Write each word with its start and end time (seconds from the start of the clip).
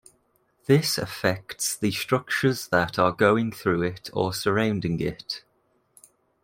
This 0.65 0.97
affects 0.97 1.75
the 1.77 1.91
structures 1.91 2.69
that 2.69 2.97
are 2.97 3.11
going 3.11 3.51
through 3.51 3.83
it 3.83 4.09
or 4.13 4.33
surround 4.33 4.83
it. 4.83 5.43